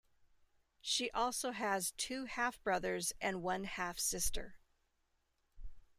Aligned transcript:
She 0.81 1.11
also 1.11 1.51
has 1.51 1.91
two 1.91 2.25
half 2.25 2.59
brothers 2.63 3.13
and 3.21 3.43
one 3.43 3.65
half 3.65 3.99
sister. 3.99 4.55